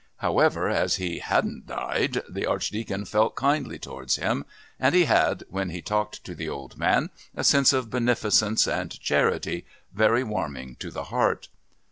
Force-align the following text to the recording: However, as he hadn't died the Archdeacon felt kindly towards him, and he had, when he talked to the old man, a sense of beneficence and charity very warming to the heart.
However, 0.17 0.67
as 0.67 0.95
he 0.95 1.19
hadn't 1.19 1.67
died 1.67 2.23
the 2.27 2.47
Archdeacon 2.47 3.05
felt 3.05 3.35
kindly 3.35 3.77
towards 3.77 4.15
him, 4.15 4.45
and 4.79 4.95
he 4.95 5.03
had, 5.05 5.43
when 5.47 5.69
he 5.69 5.79
talked 5.83 6.23
to 6.23 6.33
the 6.33 6.49
old 6.49 6.75
man, 6.75 7.11
a 7.35 7.43
sense 7.43 7.71
of 7.71 7.91
beneficence 7.91 8.65
and 8.67 8.99
charity 8.99 9.63
very 9.93 10.23
warming 10.23 10.75
to 10.77 10.89
the 10.89 11.03
heart. 11.13 11.49